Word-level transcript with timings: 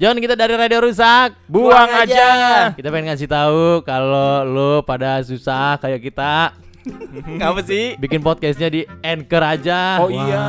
Jangan 0.00 0.16
kita 0.16 0.32
dari 0.32 0.56
radio 0.56 0.80
rusak. 0.80 1.36
Buang 1.44 1.92
aja. 1.92 2.72
Kita 2.72 2.88
pengen 2.88 3.12
ngasih 3.12 3.28
tahu 3.28 3.84
kalau 3.84 4.48
lo 4.48 4.72
pada 4.80 5.20
susah 5.20 5.76
kayak 5.76 6.00
kita 6.00 6.56
Ngapa 7.36 7.60
sih? 7.60 8.00
bikin 8.00 8.24
podcastnya 8.24 8.72
di 8.72 8.88
Anchor 9.04 9.44
aja. 9.44 10.00
Oh 10.00 10.08
iya. 10.08 10.40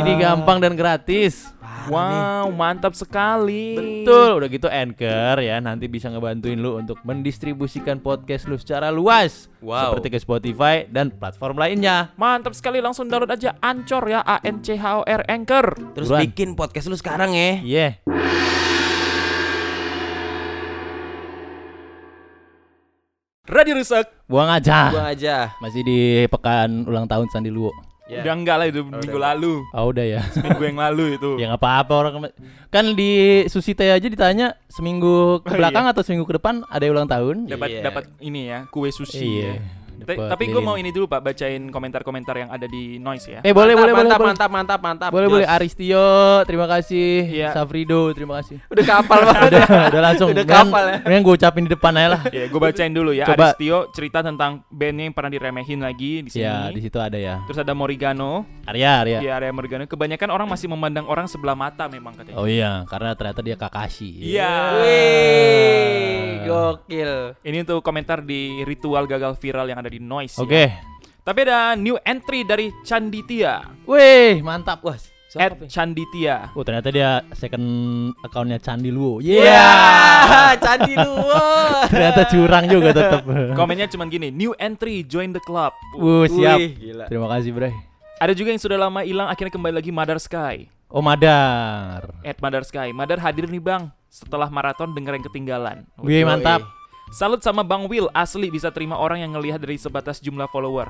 Ini 0.00 0.16
gampang 0.16 0.64
dan 0.64 0.72
gratis. 0.72 1.52
Wow, 1.92 2.48
mantap 2.52 2.96
sekali. 2.96 3.76
Betul, 3.76 4.40
udah 4.40 4.48
gitu 4.48 4.68
Anchor 4.72 5.36
ya 5.40 5.60
nanti 5.60 5.84
bisa 5.84 6.08
ngebantuin 6.08 6.56
lu 6.56 6.80
untuk 6.80 6.96
mendistribusikan 7.04 8.00
podcast 8.00 8.48
lu 8.48 8.56
secara 8.56 8.88
luas. 8.88 9.52
Wow. 9.60 9.92
Seperti 10.00 10.16
ke 10.16 10.18
Spotify 10.20 10.88
dan 10.88 11.12
platform 11.12 11.60
lainnya. 11.60 12.08
Mantap 12.16 12.56
sekali 12.56 12.80
langsung 12.80 13.04
download 13.04 13.36
aja 13.36 13.52
Ancor 13.60 14.04
ya 14.08 14.24
A 14.24 14.40
N 14.40 14.64
C 14.64 14.80
H 14.80 14.84
O 14.96 15.04
R 15.04 15.28
Anchor. 15.28 15.76
Terus 15.92 16.08
Buruan. 16.08 16.24
bikin 16.24 16.56
podcast 16.56 16.88
lu 16.88 16.96
sekarang 16.96 17.36
ya. 17.36 17.60
Iya. 17.60 17.88
Radio 23.58 23.74
rusak. 23.74 24.06
Buang 24.30 24.46
aja. 24.46 24.94
Gua 24.94 25.10
aja. 25.10 25.50
Masih 25.58 25.82
di 25.82 25.98
pekan 26.30 26.86
ulang 26.86 27.10
tahun 27.10 27.26
Sandi 27.28 27.50
Luwo. 27.50 27.74
Ya. 28.06 28.24
Udah 28.24 28.34
enggak 28.38 28.56
lah 28.56 28.66
itu 28.70 28.80
minggu 28.80 29.18
lalu. 29.18 29.60
Oh 29.74 29.90
udah 29.90 30.00
ya. 30.00 30.22
Minggu 30.40 30.62
yang 30.64 30.78
lalu 30.78 31.18
itu. 31.18 31.30
ya 31.36 31.50
nggak 31.50 31.60
apa-apa 31.60 31.92
orang 31.92 32.12
kan 32.70 32.84
di 32.94 33.10
Susite 33.50 33.84
aja 33.84 34.06
ditanya 34.06 34.56
seminggu 34.70 35.44
ke 35.44 35.52
Oh, 35.52 35.58
belakang 35.58 35.84
atau 35.84 36.00
seminggu 36.00 36.24
ke 36.24 36.38
depan 36.38 36.64
ada 36.70 36.80
yang 36.80 36.94
ulang 36.96 37.10
tahun. 37.10 37.36
Dapat 37.50 37.68
Iya. 37.68 37.82
dapat 37.84 38.04
ini 38.22 38.48
ya, 38.48 38.58
kue 38.70 38.88
sushi 38.88 39.44
Iya. 39.44 39.44
ya. 39.44 39.54
Ta- 39.98 40.14
Dapat 40.14 40.28
Tapi 40.30 40.44
gue 40.48 40.62
mau 40.62 40.76
ini 40.76 40.90
dulu 40.90 41.06
Pak, 41.06 41.20
bacain 41.20 41.62
komentar-komentar 41.68 42.34
yang 42.38 42.50
ada 42.50 42.64
di 42.64 42.96
Noise 42.98 43.26
ya. 43.28 43.40
Eh 43.42 43.50
boleh 43.50 43.74
mantap, 43.74 43.82
boleh 43.82 43.92
boleh 43.92 43.94
mantap, 43.98 44.18
boleh. 44.18 44.28
mantap, 44.30 44.50
mantap, 44.50 44.80
mantap. 44.80 45.10
Boleh 45.10 45.26
Jos. 45.26 45.34
boleh 45.34 45.46
Aristio, 45.48 46.06
terima 46.46 46.66
kasih. 46.66 47.10
Iya. 47.28 47.48
Safrido, 47.52 48.12
terima 48.14 48.40
kasih. 48.40 48.62
Udah 48.70 48.84
kapal 48.86 49.18
banget. 49.26 49.50
udah, 49.50 49.64
udah 49.90 50.02
langsung. 50.02 50.28
Udah 50.30 50.46
kapal 50.46 50.84
ya. 50.86 50.96
mendingan 51.02 51.22
gue 51.24 51.34
ucapin 51.34 51.62
di 51.66 51.70
depan 51.72 51.92
aja 51.98 52.08
lah. 52.14 52.22
Ya, 52.30 52.44
gue 52.46 52.60
bacain 52.60 52.92
dulu 52.94 53.10
ya. 53.10 53.24
Coba. 53.26 53.52
Aristio 53.52 53.78
cerita 53.90 54.18
tentang 54.22 54.62
bandnya 54.70 55.04
yang 55.10 55.14
pernah 55.16 55.30
diremehin 55.32 55.80
lagi 55.82 56.22
di 56.22 56.30
sini. 56.30 56.46
Ya, 56.46 56.70
di 56.70 56.80
situ 56.80 56.98
ada 56.98 57.18
ya. 57.18 57.42
Terus 57.50 57.58
ada 57.58 57.72
Morigano, 57.74 58.46
Arya, 58.64 59.02
Arya. 59.02 59.18
di 59.18 59.28
area 59.28 59.50
Morigano. 59.50 59.84
Kebanyakan 59.84 60.28
orang 60.30 60.46
masih 60.46 60.68
memandang 60.68 61.06
orang 61.08 61.26
sebelah 61.26 61.56
mata 61.56 61.88
memang 61.88 62.14
katanya. 62.14 62.36
Oh 62.38 62.46
iya, 62.46 62.84
karena 62.86 63.14
ternyata 63.16 63.40
dia 63.42 63.56
Kakashi. 63.58 64.10
Iya. 64.34 64.52
Wih, 64.78 66.44
gokil. 66.44 67.12
Ini 67.42 67.56
untuk 67.64 67.80
komentar 67.80 68.20
di 68.20 68.62
ritual 68.62 69.04
gagal 69.04 69.36
viral 69.36 69.66
yang 69.66 69.78
ada 69.80 69.87
di 69.88 69.98
Noise. 69.98 70.36
Oke. 70.38 70.52
ya. 70.68 70.80
Tapi 71.24 71.44
ada 71.44 71.76
new 71.76 72.00
entry 72.00 72.40
dari 72.40 72.72
Chanditia. 72.80 73.60
Wih, 73.84 74.40
mantap. 74.40 74.80
Wah, 74.80 74.96
At 75.36 75.60
Chanditia. 75.68 76.48
Oh, 76.56 76.64
ternyata 76.64 76.88
dia 76.88 77.20
second 77.36 77.60
accountnya 78.24 78.56
Candi 78.56 78.88
Luo. 78.88 79.20
Iya, 79.20 79.44
Yeah. 79.44 80.56
candi 80.56 80.96
lu. 80.96 81.12
wah. 81.20 81.84
ternyata 81.92 82.24
curang 82.32 82.64
juga 82.64 82.96
tetap. 82.96 83.28
Komennya 83.52 83.92
cuman 83.92 84.08
gini, 84.08 84.32
new 84.32 84.56
entry, 84.56 85.04
join 85.04 85.36
the 85.36 85.42
club. 85.44 85.76
Wuh, 85.92 86.24
siap. 86.24 86.56
Wih, 86.56 86.72
gila. 86.74 87.04
Terima 87.12 87.28
kasih, 87.28 87.52
Bray. 87.52 87.76
Ada 88.18 88.32
juga 88.32 88.48
yang 88.50 88.62
sudah 88.64 88.80
lama 88.80 89.04
hilang 89.04 89.28
akhirnya 89.28 89.52
kembali 89.52 89.74
lagi 89.76 89.92
Mother 89.92 90.16
Sky. 90.16 90.64
Oh, 90.88 91.04
Madar. 91.04 92.08
At 92.24 92.40
Mother 92.40 92.64
Sky. 92.64 92.96
Mother 92.96 93.20
hadir 93.20 93.44
nih 93.44 93.60
bang 93.60 93.92
setelah 94.08 94.48
maraton 94.48 94.96
denger 94.96 95.20
yang 95.20 95.24
ketinggalan. 95.28 95.76
Wih, 96.00 96.24
mantap. 96.24 96.64
Salut 97.08 97.40
sama 97.40 97.64
Bang 97.64 97.88
Will, 97.88 98.06
asli 98.12 98.48
bisa 98.48 98.68
terima 98.68 98.94
orang 98.94 99.18
yang 99.18 99.32
ngelihat 99.32 99.58
dari 99.58 99.76
sebatas 99.76 100.20
jumlah 100.20 100.46
follower 100.46 100.88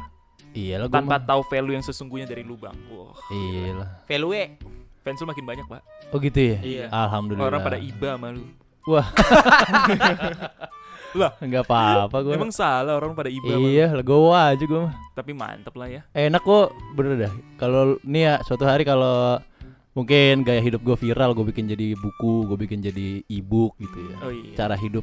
Iya 0.51 0.81
lah, 0.81 0.87
gua 0.89 0.97
tanpa 0.99 1.15
mah- 1.15 1.27
tahu 1.29 1.43
value 1.47 1.75
yang 1.75 1.85
sesungguhnya 1.85 2.25
dari 2.25 2.41
lu 2.41 2.57
bang. 2.57 2.73
Wah, 2.89 3.13
Iya 3.29 3.69
lah. 3.77 3.89
Value. 4.05 4.57
fans 4.99 5.21
lu 5.21 5.27
makin 5.27 5.45
banyak 5.47 5.65
pak. 5.65 5.81
Oh 6.11 6.19
gitu 6.19 6.37
ya? 6.37 6.59
Iya. 6.59 6.85
Alhamdulillah. 6.91 7.47
Orang 7.47 7.61
pada 7.63 7.79
iba 7.79 8.09
sama 8.13 8.29
lu. 8.29 8.45
Wah. 8.85 9.07
Lah, 11.17 11.33
Enggak 11.41 11.65
apa-apa 11.65 12.17
gua. 12.21 12.33
emang 12.37 12.53
salah 12.53 12.93
orang 12.93 13.17
pada 13.17 13.33
iba. 13.33 13.49
Iya, 13.49 13.89
legowo 13.95 14.37
aja 14.37 14.61
gua 14.61 14.89
mah. 14.89 14.95
Tapi 15.15 15.33
mantep 15.33 15.73
lah 15.73 15.89
ya. 15.89 16.01
Enak 16.13 16.45
kok, 16.45 16.69
bener 16.93 17.17
dah. 17.19 17.33
Kalau 17.57 17.97
nih 18.05 18.23
ya 18.23 18.35
suatu 18.45 18.69
hari 18.69 18.85
kalau 18.85 19.41
mungkin 19.93 20.45
gaya 20.45 20.61
hidup 20.61 20.81
gue 20.81 20.97
viral, 20.99 21.33
gue 21.33 21.49
bikin 21.49 21.65
jadi 21.67 21.97
buku, 21.97 22.45
gue 22.45 22.57
bikin 22.59 22.79
jadi 22.83 23.25
e-book 23.25 23.73
gitu 23.79 23.99
ya. 24.05 24.17
Oh 24.21 24.29
iya. 24.31 24.53
Cara 24.55 24.77
hidup 24.77 25.01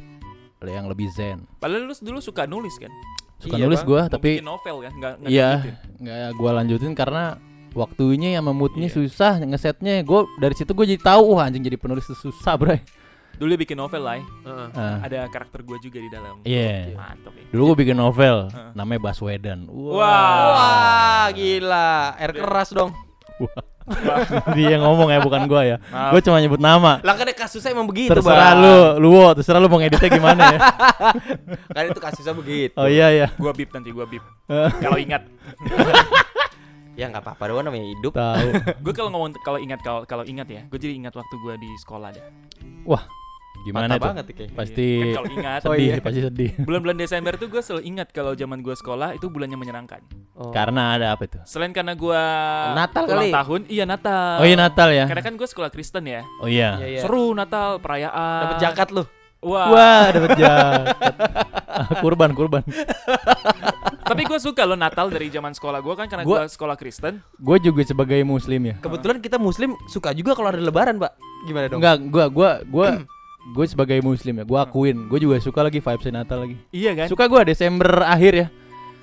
yang 0.62 0.88
lebih 0.88 1.12
zen. 1.12 1.44
Padahal 1.60 1.84
lu 1.84 1.94
dulu 1.94 2.18
suka 2.18 2.48
nulis 2.48 2.76
kan? 2.80 2.88
Suka 3.36 3.60
Iya, 3.60 3.68
nulis 3.68 3.84
gue, 3.84 4.00
tapi 4.08 4.40
bikin 4.40 4.48
novel 4.48 4.76
kan? 4.80 4.92
Nggak, 4.96 5.12
nggak 5.20 5.28
iya 5.28 5.50
dilanjutin. 5.60 5.74
nggak 6.00 6.30
gue 6.32 6.50
lanjutin 6.56 6.92
karena 6.96 7.24
waktunya 7.76 8.28
yang 8.40 8.44
moodnya 8.48 8.88
Iya. 8.88 8.96
susah 8.96 9.32
ngesetnya. 9.38 10.00
Gue 10.00 10.24
dari 10.40 10.56
situ 10.56 10.72
gue 10.72 10.86
jadi 10.88 11.02
tahu 11.04 11.36
wah 11.36 11.44
anjing 11.44 11.60
jadi 11.60 11.76
penulis 11.76 12.08
itu 12.08 12.16
susah, 12.16 12.56
bray. 12.56 12.80
Dulu 13.36 13.52
dia 13.52 13.60
bikin 13.60 13.76
novel 13.76 14.00
lah. 14.00 14.16
ya. 14.16 14.24
Heeh. 14.48 14.68
Ah, 14.72 14.96
Ada 15.04 15.28
karakter 15.28 15.60
gua 15.60 15.76
juga 15.76 16.00
di 16.00 16.08
dalam. 16.08 16.40
Iya. 16.40 16.96
Ya. 16.96 17.12
Dulu 17.52 17.76
gue 17.76 17.84
bikin 17.84 18.00
novel, 18.00 18.48
Heeh. 18.48 18.72
namanya 18.72 19.12
Baswedan. 19.12 19.68
Wah. 19.68 20.00
Wah, 20.56 21.26
gila. 21.36 22.16
Air 22.16 22.32
keras 22.32 22.72
dong. 22.72 22.96
Dia 24.58 24.78
yang 24.78 24.82
ngomong 24.82 25.08
ya, 25.14 25.18
bukan 25.22 25.46
gue 25.46 25.62
ya. 25.62 25.76
Maaf. 25.90 26.10
Gue 26.14 26.20
cuma 26.26 26.36
nyebut 26.42 26.58
nama. 26.58 26.98
Lah 27.06 27.14
kan 27.14 27.30
kasusnya 27.30 27.70
emang 27.70 27.86
begitu, 27.86 28.10
Terserah 28.10 28.58
Bang. 28.58 28.62
lu, 28.62 28.76
lu, 29.06 29.10
terserah 29.38 29.60
lu 29.62 29.68
mau 29.70 29.78
ngeditnya 29.78 30.10
gimana 30.10 30.42
ya. 30.50 30.58
Kan 31.76 31.82
itu 31.92 32.00
kasusnya 32.02 32.34
begitu. 32.34 32.74
Oh 32.74 32.88
iya 32.90 33.12
ya. 33.14 33.26
Gua 33.38 33.54
bip 33.54 33.70
nanti 33.70 33.94
gua 33.94 34.06
bip. 34.08 34.24
Kalau 34.84 34.98
ingat. 34.98 35.22
Ya 36.96 37.12
nggak 37.12 37.22
apa-apa 37.28 37.52
doang 37.52 37.68
namanya 37.68 37.86
hidup. 37.92 38.16
Tahu. 38.16 38.48
Gue 38.80 38.92
kalau 38.96 39.12
ngomong 39.12 39.36
kalau 39.44 39.60
ingat 39.60 39.84
kalau 39.84 40.08
kalau 40.08 40.24
ingat 40.24 40.48
ya, 40.48 40.64
gue 40.64 40.78
jadi 40.80 40.96
ingat 40.96 41.12
waktu 41.12 41.34
gue 41.36 41.54
di 41.60 41.68
sekolah 41.84 42.08
dah. 42.08 42.24
Wah, 42.88 43.04
gimana 43.66 43.90
Mantap 43.90 43.98
tuh? 43.98 44.08
banget 44.14 44.24
kayak. 44.30 44.50
Pasti 44.54 44.86
Kan 44.94 45.08
kalau 45.12 45.28
ingat 45.28 45.60
Oh, 45.60 45.74
sedih, 45.74 45.88
iya. 45.88 45.96
pasti 45.98 46.20
sedih. 46.22 46.50
bulan-bulan 46.68 46.96
Desember 46.96 47.32
tuh 47.34 47.48
gue 47.48 47.58
selalu 47.58 47.82
ingat 47.84 48.08
kalau 48.10 48.32
zaman 48.32 48.58
gue 48.60 48.72
sekolah 48.72 49.08
itu 49.12 49.26
bulannya 49.26 49.58
menyenangkan. 49.58 50.00
Oh. 50.32 50.54
Karena 50.54 50.94
ada 50.94 51.06
apa 51.10 51.26
itu? 51.26 51.38
Selain 51.42 51.74
karena 51.74 51.92
gue 51.92 52.22
Natal 52.72 53.02
ulang 53.04 53.18
kali. 53.18 53.32
tahun, 53.34 53.60
iya 53.66 53.84
Natal. 53.84 54.38
Oh 54.38 54.46
iya 54.46 54.54
Natal 54.54 54.88
ya. 54.88 55.04
Karena 55.04 55.20
kan 55.20 55.34
gue 55.34 55.48
sekolah 55.48 55.68
Kristen 55.68 56.06
ya. 56.06 56.22
Oh 56.38 56.46
iya. 56.46 56.78
Iya, 56.78 56.86
iya. 56.86 57.00
Seru 57.02 57.34
Natal, 57.34 57.82
perayaan. 57.82 58.40
Dapat 58.46 58.56
jakat 58.62 58.88
lu. 58.94 59.02
Wah. 59.42 59.68
Wah, 59.68 60.04
dapat 60.08 60.30
jaket. 60.40 60.86
Kurban, 62.00 62.32
kurban. 62.32 62.64
Tapi 64.00 64.22
gue 64.22 64.38
suka 64.38 64.62
loh 64.62 64.74
Natal 64.74 65.10
dari 65.10 65.28
zaman 65.28 65.50
sekolah 65.50 65.82
gue 65.82 65.94
kan 65.94 66.06
karena 66.06 66.22
gue 66.22 66.40
sekolah 66.46 66.72
Kristen. 66.74 67.20
Gue 67.36 67.58
juga 67.58 67.82
sebagai 67.82 68.22
muslim 68.22 68.62
ya. 68.64 68.74
Kebetulan 68.78 69.18
kita 69.18 69.36
muslim 69.36 69.74
suka 69.86 70.14
juga 70.14 70.32
kalau 70.32 70.48
ada 70.48 70.56
lebaran, 70.56 70.96
Pak. 70.96 71.12
Gimana 71.44 71.66
dong? 71.66 71.78
Enggak, 71.78 71.96
gua 72.06 72.24
gua 72.26 72.50
gua 72.64 72.88
gue 73.46 73.66
sebagai 73.66 73.98
muslim 74.00 74.38
ya, 74.38 74.44
gua 74.44 74.64
akuin, 74.64 75.06
gue 75.06 75.18
juga 75.18 75.38
suka 75.38 75.62
lagi 75.62 75.78
vibes 75.78 76.08
Natal 76.08 76.42
lagi. 76.42 76.56
Iya 76.70 76.92
kan? 76.94 77.06
Suka 77.06 77.26
gua 77.26 77.42
Desember 77.42 78.02
akhir 78.02 78.32
ya. 78.34 78.46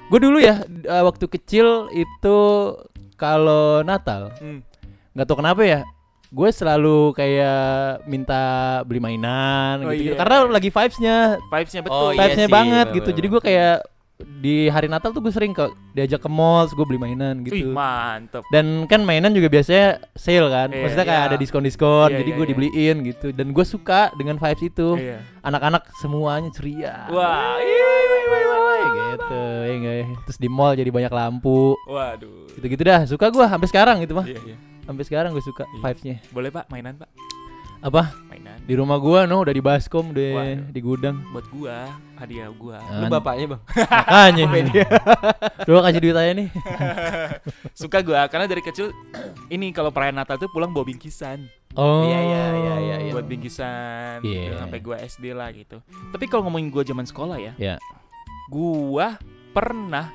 Gue 0.07 0.19
dulu 0.19 0.37
ya 0.37 0.61
uh, 0.85 1.03
waktu 1.07 1.25
kecil 1.27 1.87
itu 1.89 2.37
kalau 3.15 3.81
Natal 3.81 4.35
Hmm. 4.35 4.59
nggak 5.13 5.25
tahu 5.25 5.37
kenapa 5.39 5.61
ya 5.61 5.79
gue 6.27 6.49
selalu 6.49 7.13
kayak 7.13 7.61
minta 8.03 8.41
beli 8.83 8.97
mainan 8.97 9.85
Oh, 9.85 9.93
gitu, 9.93 10.11
iya. 10.11 10.17
karena 10.17 10.49
lagi 10.49 10.73
vibesnya 10.73 11.37
Vibesnya 11.45 11.81
betul. 11.85 11.93
Oh, 11.95 12.09
iya 12.09 12.19
vibesnya 12.19 12.47
sih, 12.49 12.51
banget 12.51 12.85
bener, 12.89 12.97
gitu 12.97 13.05
bener. 13.05 13.17
jadi 13.21 13.27
gue 13.29 13.41
kayak 13.45 13.75
di 14.21 14.69
hari 14.69 14.85
Natal 14.87 15.09
tuh 15.09 15.19
gue 15.19 15.33
sering 15.33 15.51
ke 15.51 15.65
diajak 15.91 16.21
ke 16.21 16.29
mall 16.29 16.67
gue 16.67 16.85
beli 16.85 17.01
mainan 17.01 17.41
Wih, 17.41 17.49
gitu 17.49 17.71
mantep. 17.71 18.43
dan 18.51 18.85
kan 18.85 19.01
mainan 19.01 19.31
juga 19.31 19.47
biasanya 19.47 20.03
sale 20.13 20.47
kan 20.47 20.69
Iya, 20.69 20.79
maksudnya 20.79 21.05
kayak 21.05 21.23
iya. 21.23 21.29
ada 21.31 21.37
diskon-diskon 21.39 22.09
Iya, 22.11 22.17
jadi 22.21 22.29
iya, 22.29 22.37
gue 22.37 22.45
iya. 22.45 22.51
dibeliin 22.53 22.95
gitu 23.03 23.27
dan 23.31 23.47
gue 23.49 23.65
suka 23.65 24.11
dengan 24.13 24.35
vibes 24.35 24.63
itu 24.63 24.87
Iya. 24.99 25.17
anak-anak 25.41 25.83
semuanya 25.97 26.49
ceria 26.51 27.07
Wah, 27.09 27.57
iya, 27.57 27.67
iya, 27.67 27.87
iya, 27.95 28.17
iya, 28.19 28.57
iya, 28.83 29.05
gitu 29.13 29.43
ya 29.63 29.93
ya? 30.03 30.05
terus 30.27 30.37
di 30.37 30.49
mall 30.51 30.75
jadi 30.75 30.91
banyak 30.91 31.11
lampu 31.11 31.73
Waduh. 31.87 32.51
gitu-gitu 32.53 32.83
dah 32.83 33.01
suka 33.07 33.31
gue 33.31 33.45
sampai 33.47 33.67
sekarang 33.67 33.95
gitu 34.03 34.13
mah 34.13 34.27
Iya, 34.27 34.39
iya. 34.45 34.57
sampai 34.83 35.03
sekarang 35.07 35.29
gue 35.31 35.43
suka 35.43 35.63
Iya. 35.65 35.79
vibesnya 35.79 36.15
Boleh 36.29 36.51
pak 36.51 36.67
mainan 36.67 36.99
pak? 36.99 37.07
apa 37.79 38.11
Mainan. 38.27 38.42
Di 38.63 38.73
rumah 38.73 38.95
gua 38.95 39.27
no 39.27 39.43
udah 39.43 39.51
di 39.51 39.59
baskom 39.59 40.11
udah 40.11 40.31
Waduh. 40.33 40.71
di 40.71 40.79
gudang 40.79 41.17
Buat 41.29 41.45
gua, 41.49 41.77
hadiah 42.15 42.47
gua. 42.49 42.79
Lu 42.95 43.05
bapaknya, 43.07 43.45
Bang. 43.51 43.61
makanya 43.67 44.43
lu 45.67 45.75
kasih 45.77 45.99
duit 45.99 46.15
aja 46.15 46.31
nih 46.31 46.47
Suka 47.79 47.99
gua 47.99 48.23
karena 48.25 48.47
dari 48.47 48.59
kecil 48.59 48.95
ini 49.47 49.69
kalau 49.69 49.91
perayaan 49.91 50.15
Natal 50.15 50.37
tuh 50.37 50.47
pulang 50.47 50.71
bawa 50.71 50.87
bingkisan. 50.87 51.43
oh 51.75 52.07
Iya, 52.07 52.19
iya, 52.19 52.43
iya, 52.53 52.75
iya, 52.79 52.95
iya. 53.03 53.11
Buat 53.11 53.27
bingkisan 53.27 54.23
Iya. 54.23 54.41
gitu, 54.47 54.55
sampai 54.57 54.79
gua 54.79 54.95
SD 54.97 55.25
lah 55.31 55.51
gitu. 55.51 55.83
Tapi 56.09 56.25
kalau 56.25 56.47
ngomongin 56.47 56.69
gua 56.69 56.83
zaman 56.83 57.03
sekolah 57.03 57.37
ya, 57.37 57.51
ya 57.57 57.75
gua 58.47 59.19
pernah 59.51 60.07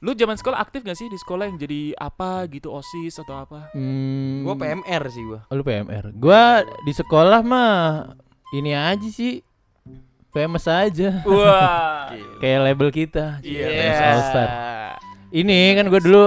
Lu 0.00 0.12
zaman 0.12 0.32
sekolah 0.32 0.56
aktif 0.58 0.80
gak 0.80 0.94
sih 0.94 1.06
di 1.06 1.14
sekolah 1.14 1.44
yang 1.44 1.56
jadi 1.56 1.92
apa 1.94 2.48
gitu 2.48 2.68
OSIS 2.70 3.18
atau 3.18 3.36
apa? 3.38 3.68
hmm, 3.70 4.42
Gua 4.42 4.56
PMR 4.56 5.02
sih 5.06 5.20
gua. 5.22 5.44
oh, 5.44 5.54
lu 5.54 5.60
PMR 5.60 6.04
gua 6.14 6.42
di 6.80 6.90
sekolah 6.90 7.40
mah 7.42 8.16
ini 8.50 8.72
aja 8.72 9.04
sih 9.06 9.44
PMS 10.30 10.66
aja 10.66 11.20
Wah. 11.22 12.08
kayak 12.40 12.60
label 12.64 12.88
kita 12.88 13.38
Iya. 13.40 13.66
PMS 13.66 14.00
All 14.00 14.20
Star 14.24 14.48
ini 15.30 15.74
kan 15.74 15.84
gua 15.86 16.00
dulu 16.00 16.24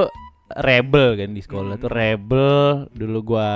rebel 0.54 1.08
kan 1.16 1.30
di 1.30 1.42
sekolah 1.42 1.74
Hmm. 1.74 1.82
tuh 1.82 1.92
rebel 1.92 2.56
dulu 2.92 3.20
gua 3.28 3.50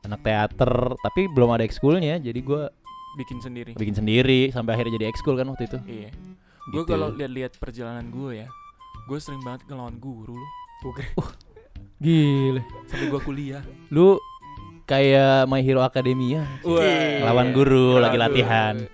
anak 0.00 0.20
teater 0.20 0.68
tapi 1.00 1.26
belum 1.26 1.48
ada 1.50 1.62
ekskulnya 1.62 2.18
jadi 2.18 2.40
gua 2.40 2.68
bikin 3.16 3.38
sendiri. 3.38 3.72
bikin 3.72 3.96
sendiri 3.96 4.40
sampai 4.50 4.74
akhirnya 4.74 4.94
jadi 4.94 5.08
ekskul 5.08 5.34
kan 5.34 5.48
waktu 5.48 5.64
itu 5.64 5.78
Iya. 5.82 6.10
Gue 6.68 6.82
Gitu. 6.82 6.92
kalau 6.92 7.10
lihat-lihat 7.10 7.56
perjalanan 7.56 8.06
gue 8.06 8.30
ya, 8.36 8.48
gue 9.10 9.18
sering 9.18 9.42
banget 9.42 9.66
ngelawan 9.66 9.98
guru 9.98 10.38
loh. 10.38 10.50
gile 11.98 12.62
Sampai 12.86 13.06
gue 13.08 13.20
kuliah. 13.20 13.62
lu 13.90 14.16
kayak 14.84 15.44
My 15.44 15.60
Hero 15.60 15.82
Academia 15.82 16.46
Wah. 16.62 16.80
lawan 17.22 17.50
guru 17.50 17.98
lagi 17.98 18.16
latihan 18.16 18.86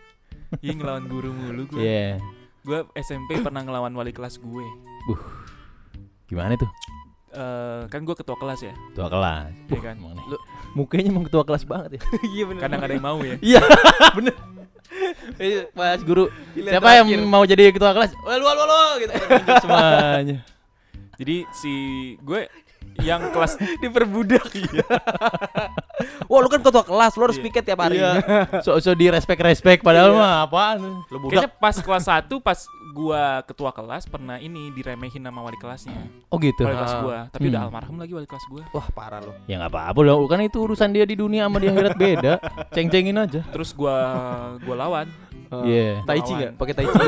Iya 0.57 0.73
ngelawan 0.75 1.05
guru 1.05 1.31
mulu 1.31 1.69
gue. 1.69 1.81
Iya 1.81 2.17
Gue 2.63 2.83
SMP 2.97 3.39
pernah 3.39 3.61
ngelawan 3.61 3.93
wali 3.93 4.11
kelas 4.11 4.39
gue. 4.39 4.67
gimana 6.27 6.57
tuh 6.57 6.71
Eh, 7.29 7.83
kan 7.87 8.01
gue 8.01 8.17
ketua 8.17 8.33
kelas 8.35 8.65
ya, 8.65 8.73
ketua 8.91 9.13
kelas 9.13 9.53
Iya 9.69 9.81
kan? 9.83 9.95
emang 9.95 10.17
nih. 10.17 10.25
Lu- 10.27 10.45
mukanya 10.73 11.05
emang 11.07 11.25
ketua 11.25 11.45
kelas 11.45 11.63
banget 11.63 11.91
ya 11.95 12.03
Iya 12.35 12.45
bener. 12.47 12.61
kadang 12.63 12.81
ada 12.81 12.93
yang 12.97 13.05
mau 13.05 13.21
ya. 13.21 13.37
iya 13.45 13.61
bener 14.17 14.33
Mas 15.77 16.01
guru. 16.03 16.31
Pilihan 16.55 16.73
siapa 16.77 16.91
yang 16.97 17.09
terakhir. 17.09 17.29
mau 17.31 17.43
jadi 17.45 17.63
ketua 17.75 17.93
kelas? 17.93 18.13
Wah 18.23 18.37
lu 18.39 18.47
lu 18.47 18.65
lu 18.65 18.83
gitu. 19.03 19.13
Semuanya. 19.63 20.39
Jadi 21.17 21.37
si 21.57 21.75
gue 22.21 22.45
yang 22.99 23.31
kelas 23.31 23.55
diperbudak. 23.83 24.43
Wah, 26.29 26.39
lu 26.39 26.49
kan 26.49 26.61
ketua 26.61 26.83
kelas, 26.83 27.13
lu 27.15 27.23
harus 27.23 27.37
Iya. 27.37 27.45
piket 27.45 27.65
tiap 27.65 27.81
hari. 27.81 27.97
Iya. 27.97 28.13
so 28.65 28.77
so 28.77 28.93
di 28.93 29.07
respect 29.07 29.39
respect 29.39 29.81
padahal 29.81 30.11
Iya. 30.11 30.19
mah 30.19 30.35
apaan 30.43 30.77
Lu 31.07 31.17
Kayaknya 31.25 31.49
budak. 31.49 31.59
pas 31.59 31.75
kelas 31.75 32.05
1 32.05 32.37
pas 32.39 32.59
gua 32.91 33.23
ketua 33.43 33.71
kelas 33.71 34.05
pernah 34.05 34.37
ini 34.37 34.69
diremehin 34.71 35.21
sama 35.21 35.41
wali 35.41 35.55
kelasnya. 35.55 35.97
oh 36.27 36.39
gitu 36.39 36.63
Wali 36.63 36.73
kelas 36.75 36.91
Ah. 36.91 37.01
gua, 37.01 37.19
tapi 37.29 37.45
udah 37.47 37.61
Hmm. 37.61 37.69
almarhum 37.69 37.97
lagi 37.97 38.13
wali 38.13 38.25
kelas 38.25 38.45
gua. 38.47 38.63
Wah, 38.71 38.87
parah 38.91 39.21
lu. 39.21 39.33
ya 39.45 39.57
nggak 39.57 39.69
apa-apa 39.71 40.01
loh 40.03 40.25
kan 40.25 40.41
itu 40.41 40.59
urusan 40.59 40.91
dia 40.91 41.05
di 41.05 41.15
dunia 41.15 41.45
sama 41.45 41.57
di 41.59 41.69
akhirat 41.69 41.95
beda 41.95 42.33
ceng-cengin 42.71 43.17
aja 43.19 43.41
Terus 43.47 43.71
gua 43.71 43.97
gua 44.61 44.77
lawan. 44.79 45.07
Iya. 45.63 46.03
Tai 46.03 46.19
chi 46.19 46.33
enggak? 46.35 46.53
Pakai 46.57 46.75
tai 46.75 46.85
chi. 46.85 46.99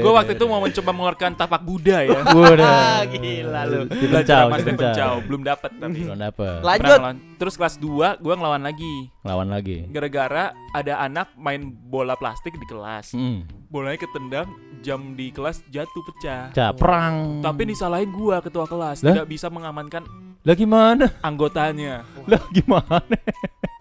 Gua 0.00 0.12
waktu 0.20 0.32
itu 0.36 0.44
mau 0.44 0.60
mencoba 0.60 0.90
mengeluarkan 0.92 1.30
tapak 1.36 1.60
Buddha 1.64 2.04
ya. 2.04 2.20
Udah. 2.24 3.04
Gila 3.08 3.62
lu. 3.68 3.80
Belajar 3.88 4.48
Chow. 4.48 4.94
Chow, 4.94 5.14
belum 5.24 5.42
dapat 5.44 5.70
tapi. 5.76 6.00
Belum. 6.04 6.16
Pernah 6.16 6.62
Lanjut. 6.64 6.98
ngelawan. 6.98 7.16
Terus 7.34 7.54
kelas 7.56 7.74
2 7.76 8.20
gua 8.20 8.34
ngelawan 8.36 8.62
lagi. 8.62 8.94
Lawan 9.20 9.48
lagi. 9.50 9.84
Gara-gara 9.90 10.52
ada 10.72 10.94
anak 11.00 11.32
main 11.36 11.68
bola 11.68 12.16
plastik 12.16 12.54
di 12.54 12.66
kelas. 12.66 13.12
Hmm. 13.12 13.44
Bolanya 13.68 13.98
ketendang, 13.98 14.48
jam 14.80 15.18
di 15.18 15.34
kelas 15.34 15.60
jatuh 15.66 16.02
pecah. 16.06 16.54
Cah, 16.54 16.70
perang. 16.70 17.42
Tapi 17.42 17.66
disalahin 17.66 18.06
gua 18.08 18.38
ketua 18.38 18.70
kelas, 18.70 19.02
Lah? 19.02 19.18
tidak 19.18 19.26
bisa 19.26 19.50
mengamankan 19.50 20.06
Lah 20.44 20.54
gimana? 20.54 21.10
anggotanya. 21.20 22.06
Lah 22.30 22.42
gimana? 22.54 23.16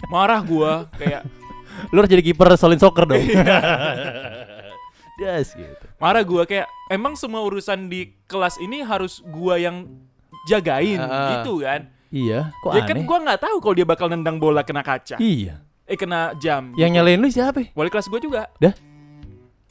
Marah 0.10 0.42
gua 0.42 0.90
kayak 0.98 1.22
Lu 1.90 1.98
harus 1.98 2.10
jadi 2.10 2.24
kiper 2.24 2.48
solid 2.54 2.78
soccer 2.78 3.06
dong. 3.06 3.22
Yes 5.14 5.54
gitu. 5.54 5.86
marah 5.96 6.26
gua 6.26 6.42
kayak 6.44 6.66
emang 6.90 7.14
semua 7.14 7.46
urusan 7.46 7.86
di 7.86 8.18
kelas 8.26 8.58
ini 8.58 8.82
harus 8.82 9.22
gua 9.24 9.56
yang 9.56 9.86
jagain 10.44 10.98
Ah. 10.98 11.38
gitu 11.40 11.62
kan. 11.62 11.86
Iya, 12.10 12.50
kok 12.56 12.74
ya 12.74 12.82
kan 12.82 12.98
aneh? 12.98 13.06
gua 13.06 13.18
nggak 13.22 13.40
tahu 13.40 13.56
kalau 13.60 13.76
dia 13.76 13.86
bakal 13.86 14.08
nendang 14.10 14.38
bola 14.38 14.62
kena 14.62 14.82
kaca. 14.82 15.18
Iya. 15.18 15.62
Eh 15.86 15.94
kena 15.94 16.34
jam. 16.36 16.74
Yang 16.74 16.90
nyalain 16.92 17.20
lu 17.20 17.30
siapa? 17.30 17.62
Wali 17.72 17.90
kelas 17.90 18.10
gua 18.10 18.18
juga. 18.18 18.42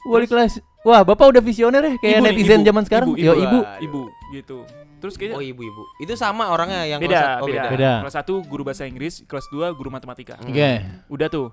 Wali 0.03 0.23
kelas. 0.23 0.63
Wah, 0.83 0.99
Bapak 1.01 1.27
udah 1.29 1.39
visioner 1.39 1.79
ya 1.81 1.93
kayak 1.97 2.11
Ibu 2.13 2.23
nih, 2.23 2.31
netizen 2.33 2.59
ibu. 2.59 2.67
zaman 2.67 2.83
sekarang. 2.83 3.07
Ibu, 3.07 3.15
Yo, 3.17 3.33
ibu. 3.33 3.43
ibu. 3.43 3.59
Ibu 3.79 4.01
gitu. 4.33 4.57
Terus 4.99 5.15
kayaknya 5.15 5.35
Oh, 5.35 5.43
ibu-ibu. 5.43 5.83
Itu 5.97 6.15
sama 6.15 6.47
orangnya 6.47 6.83
yang 6.83 6.99
beda, 6.99 7.11
kelas- 7.11 7.39
oh, 7.39 7.45
beda, 7.45 7.63
Beda. 7.67 7.91
Kelas 7.99 8.15
1 8.17 8.39
guru 8.41 8.63
bahasa 8.63 8.83
Inggris, 8.83 9.19
kelas 9.21 9.47
2 9.47 9.71
guru 9.71 9.87
matematika. 9.87 10.35
Hmm. 10.37 10.47
Oke. 10.47 10.71
Udah 11.07 11.27
tuh. 11.27 11.51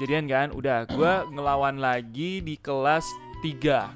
Jadian 0.00 0.24
kan, 0.24 0.48
udah. 0.50 0.88
Gua 0.88 1.28
ngelawan 1.28 1.76
lagi 1.76 2.40
di 2.40 2.56
kelas 2.56 3.04
3. 3.44 3.92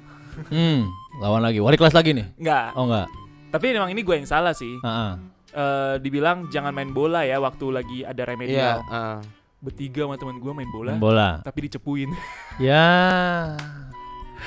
Hmm, 0.47 0.85
lawan 1.17 1.41
lagi. 1.41 1.57
Wali 1.57 1.73
kelas 1.73 1.91
lagi 1.91 2.11
nih. 2.11 2.27
Enggak. 2.37 2.67
Oh 2.73 2.85
enggak. 2.85 3.07
Tapi 3.49 3.65
memang 3.71 3.89
ini 3.89 4.03
gue 4.03 4.15
yang 4.15 4.27
salah 4.27 4.51
sih. 4.51 4.75
Heeh. 4.77 5.11
Eh 5.49 5.95
dibilang 5.97 6.45
jangan 6.45 6.69
main 6.69 6.91
bola 6.91 7.23
ya 7.23 7.39
waktu 7.39 7.65
lagi 7.71 8.03
ada 8.03 8.19
Iya, 8.19 8.27
remedial. 8.27 8.77
ah. 8.85 9.19
Bertiga 9.57 10.03
sama 10.03 10.19
teman 10.19 10.37
gue 10.37 10.51
main 10.51 10.67
bola, 10.67 10.91
Main 10.91 11.01
bola. 11.01 11.29
tapi 11.41 11.65
dicepuin. 11.65 12.11
Ya. 12.61 13.55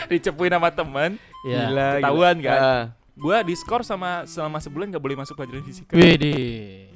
dicepuin 0.06 0.52
sama 0.52 0.68
teman. 0.70 1.16
Ya. 1.42 1.66
Gila, 1.66 1.88
Ketahuan 1.98 2.34
gila. 2.36 2.46
kan? 2.46 2.60
Ah. 2.60 2.84
Gua 3.18 3.42
diskor 3.42 3.82
sama 3.82 4.22
selama 4.24 4.62
sebulan 4.62 4.94
gak 4.94 5.02
boleh 5.02 5.18
masuk 5.18 5.34
pelajaran 5.34 5.64
fisika. 5.64 5.90
Widih. 5.90 6.87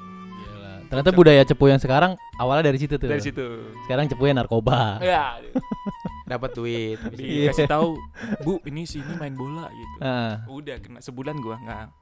Ternyata 0.93 1.09
budaya 1.17 1.41
cepu 1.41 1.73
yang 1.73 1.81
sekarang 1.81 2.21
awalnya 2.37 2.69
dari 2.69 2.77
situ 2.77 3.01
tuh. 3.01 3.09
Dari 3.09 3.25
situ. 3.25 3.65
Sekarang 3.89 4.13
cepunya 4.13 4.37
narkoba. 4.37 5.01
Ya, 5.01 5.41
Dapat 6.29 6.53
duit. 6.53 7.01
dikasih 7.17 7.65
tahu, 7.65 7.97
"Bu, 8.45 8.61
ini 8.69 8.85
sini 8.85 9.17
main 9.17 9.33
bola" 9.33 9.73
gitu. 9.73 9.97
Heeh. 10.05 10.33
Udah 10.53 10.77
kena 10.85 11.01
sebulan 11.01 11.41
gua 11.41 11.57
nggak 11.65 12.02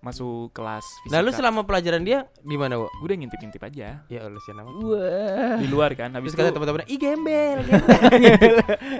masuk 0.00 0.48
kelas 0.56 0.84
fisika. 1.04 1.12
Nah, 1.12 1.20
lu 1.20 1.30
selama 1.30 1.60
pelajaran 1.68 2.00
dia 2.00 2.24
di 2.40 2.56
mana, 2.56 2.80
Wo? 2.80 2.88
Gue 3.00 3.12
udah 3.12 3.18
ngintip-ngintip 3.20 3.60
aja 3.60 4.00
Ya 4.08 4.20
Allah, 4.24 4.40
siapa 4.40 4.64
nama? 4.64 4.70
Wah. 4.80 5.56
di 5.60 5.68
luar 5.68 5.92
kan. 5.92 6.16
Habis 6.16 6.32
Terus 6.32 6.40
kata 6.40 6.48
itu 6.48 6.56
teman-temannya, 6.56 6.88
"Ih, 6.88 6.98
gembel." 6.98 7.58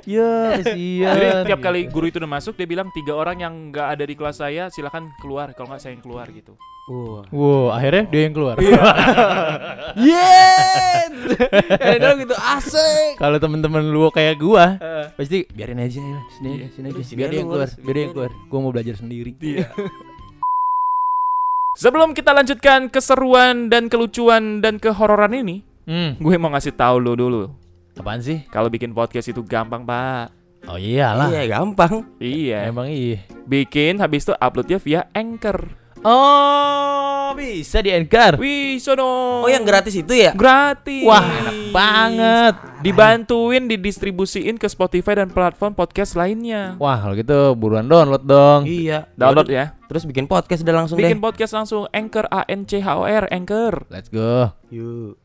Ya, 0.04 0.60
kasihan. 0.60 1.14
Jadi 1.16 1.26
tiap 1.48 1.60
kali 1.60 1.80
guru 1.88 2.08
itu 2.08 2.18
udah 2.20 2.30
masuk 2.30 2.56
dia 2.56 2.68
bilang 2.68 2.88
tiga 2.92 3.16
orang 3.16 3.40
yang 3.40 3.54
nggak 3.72 3.86
ada 3.96 4.04
di 4.04 4.14
kelas 4.16 4.40
saya 4.40 4.68
silakan 4.68 5.12
keluar 5.20 5.52
kalau 5.56 5.72
nggak 5.72 5.80
saya 5.80 5.96
yang 5.96 6.04
keluar 6.04 6.26
gitu. 6.32 6.56
Wah. 6.90 7.22
Wow, 7.30 7.70
akhirnya 7.70 8.04
dia 8.10 8.20
yang 8.26 8.34
keluar. 8.34 8.56
Iya. 8.58 8.80
Yes. 10.00 11.10
Ada 11.82 12.14
gitu 12.18 12.34
asik. 12.34 13.18
Kalau 13.18 13.38
temen-temen 13.42 13.90
lu 13.90 14.06
kayak 14.10 14.38
gua, 14.38 14.78
pasti 15.18 15.46
biarin 15.50 15.82
aja 15.82 15.98
ya, 15.98 16.20
sini 16.38 16.48
aja, 16.62 16.66
sini 16.70 16.86
aja. 16.94 17.02
Biar 17.14 17.28
dia 17.30 17.38
yang 17.42 17.50
lu 17.50 17.58
keluar, 17.58 17.70
biar 17.74 17.94
dia 17.94 18.04
yang 18.06 18.14
keluar. 18.14 18.30
Gua 18.46 18.58
mau 18.62 18.70
belajar 18.70 18.94
sendiri. 18.98 19.34
Iya. 19.38 19.66
Sebelum 21.78 22.18
kita 22.18 22.34
lanjutkan 22.34 22.90
keseruan 22.90 23.70
dan 23.70 23.86
kelucuan 23.86 24.58
dan 24.58 24.82
kehororan 24.82 25.30
ini, 25.32 25.62
Hmm, 25.86 26.18
gue 26.18 26.34
mau 26.34 26.50
ngasih 26.50 26.74
tahu 26.74 26.98
lu 26.98 27.14
dulu. 27.14 27.42
apaan 27.94 28.18
sih? 28.18 28.42
Kalau 28.48 28.66
bikin 28.66 28.90
podcast 28.90 29.28
itu 29.28 29.42
gampang, 29.42 29.82
Pak. 29.82 30.30
Oh 30.66 30.74
iyalah. 30.76 31.30
Iya, 31.30 31.46
gampang. 31.50 32.04
Iya. 32.16 32.68
Emang 32.68 32.88
iya. 32.88 33.22
Bikin 33.44 33.98
habis 33.98 34.24
itu 34.24 34.32
uploadnya 34.34 34.78
via 34.78 35.00
Anchor. 35.12 35.66
Oh, 36.00 37.36
bisa 37.36 37.84
di 37.84 37.92
Anchor. 37.92 38.40
Wih, 38.40 38.80
sono. 38.80 39.44
Oh, 39.44 39.50
yang 39.52 39.68
gratis 39.68 39.92
itu 39.92 40.16
ya? 40.16 40.32
gratis. 40.32 41.04
Wah, 41.04 41.20
enak 41.20 41.56
banget. 41.76 42.54
Dibantuin 42.80 43.68
didistribusiin 43.68 44.56
ke 44.56 44.64
Spotify 44.64 45.20
dan 45.20 45.28
platform 45.28 45.76
podcast 45.76 46.16
lainnya. 46.16 46.80
Wah, 46.80 46.96
kalau 47.04 47.14
gitu 47.20 47.52
buruan 47.52 47.84
download 47.84 48.24
dong. 48.24 48.64
Iya. 48.64 49.12
Download 49.12 49.44
ya. 49.52 49.76
Terus 49.92 50.08
bikin 50.08 50.24
podcast 50.24 50.64
udah 50.64 50.76
langsung 50.80 50.96
Bikin 50.96 51.20
deh. 51.20 51.24
podcast 51.28 51.52
langsung 51.52 51.84
Anchor 51.92 52.24
A 52.32 52.48
N 52.48 52.64
C 52.64 52.80
H 52.80 52.88
O 52.96 53.04
R 53.04 53.28
Anchor. 53.28 53.84
Let's 53.92 54.08
go. 54.08 54.56
Yuk. 54.72 55.20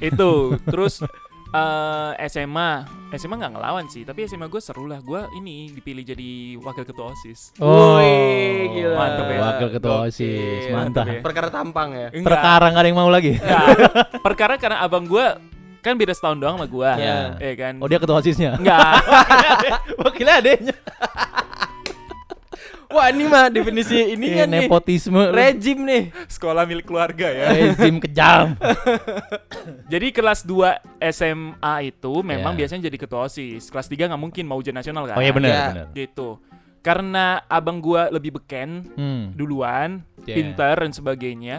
Itu. 0.00 0.56
Terus 0.64 1.04
eh 1.50 2.26
SMA, 2.30 2.70
SMA 3.18 3.34
nggak 3.34 3.52
ngelawan 3.58 3.90
sih, 3.90 4.06
tapi 4.06 4.22
SMA 4.30 4.46
gue 4.46 4.62
seru 4.62 4.86
lah. 4.86 5.02
Gue 5.02 5.26
ini 5.34 5.66
dipilih 5.74 6.06
jadi 6.06 6.30
wakil 6.62 6.86
ketua 6.86 7.10
OSIS. 7.10 7.58
Oh, 7.58 7.98
Wih, 7.98 8.70
gila. 8.70 8.94
Mantep 8.94 9.26
ya. 9.26 9.38
Wakil 9.42 9.68
ketua 9.74 9.94
Gokil. 9.98 10.06
OSIS, 10.06 10.62
mantap. 10.70 11.04
ya. 11.10 11.20
Perkara 11.20 11.48
tampang 11.50 11.88
ya. 11.90 12.08
Enggak. 12.14 12.26
Perkara 12.30 12.64
nggak 12.70 12.82
ada 12.82 12.88
yang 12.88 12.98
mau 12.98 13.10
lagi. 13.10 13.34
Enggak. 13.34 13.66
Perkara 14.26 14.54
karena 14.62 14.78
abang 14.86 15.04
gue 15.10 15.26
kan 15.80 15.96
beda 15.96 16.12
setahun 16.14 16.38
doang 16.38 16.54
sama 16.54 16.66
gue. 16.70 16.90
Iya. 17.02 17.18
Ya 17.42 17.52
kan. 17.58 17.74
Oh, 17.82 17.88
dia 17.90 17.98
ketua 17.98 18.22
OSISnya. 18.22 18.54
Enggak. 18.54 19.02
Wakilnya 20.06 20.34
adanya. 20.38 20.74
Wah, 22.90 23.06
ini 23.06 23.24
mah 23.24 23.46
definisi 23.48 23.94
ini 24.10 24.26
Iya, 24.28 24.44
kan 24.44 24.48
nih. 24.50 24.60
nepotisme. 24.66 25.22
Rejim 25.30 25.78
nih. 25.80 26.10
Sekolah 26.26 26.66
milik 26.66 26.84
keluarga 26.84 27.30
ya. 27.30 27.54
Rezim 27.54 27.96
kejam. 27.98 28.58
Jadi 29.92 30.10
kelas 30.10 30.42
2 30.42 30.82
SMA 31.08 31.74
itu 31.86 32.12
memang 32.20 32.52
Iya. 32.52 32.58
biasanya 32.58 32.82
jadi 32.84 32.98
ketua 32.98 33.26
OSIS. 33.26 33.68
Kelas 33.68 33.86
3 33.86 34.06
nggak 34.06 34.18
mungkin 34.20 34.44
mau 34.44 34.58
ujian 34.58 34.72
nasional 34.72 35.06
kan. 35.06 35.14
Oh 35.14 35.22
iya 35.22 35.30
benar, 35.30 35.50
Ya. 35.50 35.64
benar. 35.70 35.86
Gitu. 35.92 36.28
Karena 36.80 37.44
abang 37.44 37.78
gua 37.78 38.08
lebih 38.08 38.34
beken 38.34 38.88
Hmm. 38.90 39.24
duluan, 39.32 40.02
Yeah. 40.24 40.36
pinter 40.36 40.74
dan 40.74 40.90
sebagainya. 40.90 41.56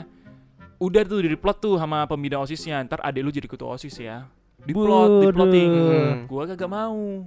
Udah 0.78 1.06
tuh 1.06 1.22
diplot 1.22 1.58
tuh 1.60 1.78
sama 1.78 2.04
pembina 2.06 2.42
OSISnya. 2.42 2.82
Ntar 2.82 3.00
adek 3.00 3.22
lu 3.22 3.30
jadi 3.30 3.46
ketua 3.46 3.72
OSIS 3.72 3.96
ya. 3.96 4.26
Diplot, 4.62 5.26
diploting. 5.26 5.72
Hmm. 5.74 6.14
Gua 6.30 6.44
kagak 6.46 6.70
mau. 6.70 7.26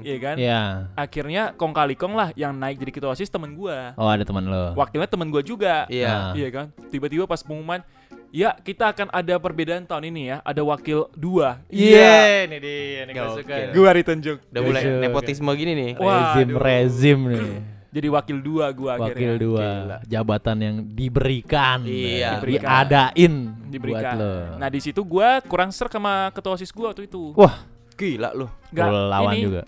Iya 0.00 0.16
kan? 0.16 0.36
Iya. 0.40 0.60
Akhirnya 0.96 1.42
kong 1.52 1.72
kali 1.76 1.92
kong 1.92 2.16
lah 2.16 2.32
yang 2.32 2.56
naik 2.56 2.80
jadi 2.80 2.92
ketua 2.92 3.12
OSIS 3.12 3.28
temen 3.28 3.52
gua. 3.52 3.92
Oh, 4.00 4.08
ada 4.08 4.24
teman 4.24 4.48
lo. 4.48 4.72
Wakilnya 4.76 5.08
temen 5.08 5.28
gua 5.28 5.44
juga. 5.44 5.84
Iya. 5.92 6.08
Nah. 6.08 6.32
Iya 6.32 6.48
kan? 6.48 6.66
Tiba-tiba 6.88 7.28
pas 7.28 7.44
pengumuman, 7.44 7.84
ya 8.32 8.56
kita 8.56 8.96
akan 8.96 9.12
ada 9.12 9.36
perbedaan 9.36 9.84
tahun 9.84 10.08
ini 10.08 10.32
ya. 10.32 10.36
Ada 10.40 10.64
wakil 10.64 11.12
dua. 11.12 11.60
Iya, 11.68 12.48
ini 12.48 12.56
dia, 12.58 13.04
ini 13.04 13.12
gua 13.12 13.36
suka. 13.36 13.54
Gua 13.76 13.90
ditunjuk. 13.92 14.36
Udah 14.48 14.60
mulai 14.64 14.82
Besok. 14.82 15.00
nepotisme 15.04 15.50
gini 15.60 15.72
nih. 15.76 15.90
Wah, 16.00 16.32
Rezim, 16.32 16.48
aduh. 16.48 16.58
rezim 16.64 17.18
nih. 17.28 17.50
Jadi 17.90 18.06
wakil 18.06 18.38
dua 18.38 18.70
gue 18.70 18.86
akhirnya. 18.86 19.14
Wakil 19.18 19.32
dua. 19.36 19.66
Gila. 19.82 19.96
Jabatan 20.06 20.56
yang 20.58 20.76
diberikan. 20.86 21.78
Iya. 21.82 22.38
Diberikan. 22.38 22.62
Diadain 22.86 23.34
Diberikan. 23.66 24.14
buat 24.14 24.22
lo. 24.22 24.34
Nah 24.56 24.68
di 24.70 24.78
situ 24.78 25.00
gue 25.02 25.28
kurang 25.44 25.70
ser 25.70 25.86
sama 25.86 26.30
ketua 26.30 26.54
osis 26.54 26.70
gue 26.70 26.86
waktu 26.86 27.10
itu. 27.10 27.34
Wah, 27.34 27.66
Gila 27.92 28.30
lu. 28.32 28.46
Gak, 28.70 28.86
lo 28.86 29.10
lawan 29.10 29.34
ini, 29.34 29.42
juga. 29.42 29.62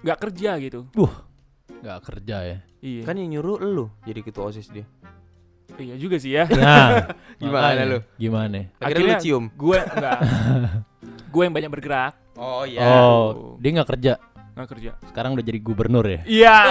Gak 0.00 0.18
kerja 0.20 0.50
gitu. 0.60 0.80
Gak 1.80 1.98
kerja 2.04 2.36
ya. 2.44 2.58
Iya. 2.78 3.02
Kan 3.02 3.16
yang 3.16 3.28
nyuruh 3.32 3.58
lu 3.58 3.86
jadi 4.04 4.20
ketua 4.20 4.52
OSIS 4.52 4.68
dia. 4.68 4.84
Iya 5.74 5.96
juga 5.96 6.16
sih 6.16 6.32
ya. 6.32 6.44
Nah, 6.48 7.08
Gimana 7.40 7.64
makanya. 7.64 7.84
lu? 7.86 7.98
Gimana? 8.14 8.58
Akhirnya, 8.76 8.76
lu 8.76 8.86
Akhirnya- 9.08 9.20
cium. 9.20 9.44
gue 9.50 9.78
enggak. 9.78 10.18
gue 11.28 11.42
yang 11.42 11.54
banyak 11.54 11.70
bergerak. 11.72 12.12
Oh 12.36 12.62
Oh, 12.78 13.56
dia 13.58 13.70
nggak 13.72 13.88
kerja. 13.96 14.12
Nggak 14.58 14.74
kerja. 14.74 14.90
Sekarang 15.06 15.38
udah 15.38 15.44
jadi 15.46 15.60
gubernur 15.62 16.02
ya. 16.02 16.18
Iya. 16.26 16.56